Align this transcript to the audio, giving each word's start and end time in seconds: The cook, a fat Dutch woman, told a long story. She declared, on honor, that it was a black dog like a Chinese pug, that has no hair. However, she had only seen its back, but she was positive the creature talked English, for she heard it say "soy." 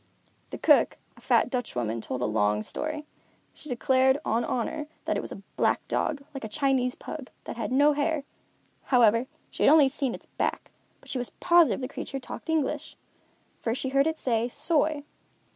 The 0.49 0.57
cook, 0.57 0.97
a 1.15 1.21
fat 1.21 1.51
Dutch 1.51 1.75
woman, 1.75 2.01
told 2.01 2.23
a 2.23 2.25
long 2.25 2.63
story. 2.63 3.05
She 3.53 3.69
declared, 3.69 4.17
on 4.25 4.43
honor, 4.43 4.87
that 5.05 5.15
it 5.15 5.19
was 5.19 5.31
a 5.31 5.43
black 5.57 5.87
dog 5.87 6.23
like 6.33 6.43
a 6.43 6.47
Chinese 6.47 6.95
pug, 6.95 7.29
that 7.43 7.55
has 7.57 7.69
no 7.69 7.93
hair. 7.93 8.23
However, 8.85 9.27
she 9.51 9.61
had 9.61 9.71
only 9.71 9.89
seen 9.89 10.15
its 10.15 10.25
back, 10.25 10.71
but 11.01 11.09
she 11.11 11.19
was 11.19 11.29
positive 11.39 11.81
the 11.81 11.87
creature 11.87 12.19
talked 12.19 12.49
English, 12.49 12.95
for 13.59 13.75
she 13.75 13.89
heard 13.89 14.07
it 14.07 14.17
say 14.17 14.47
"soy." 14.49 15.03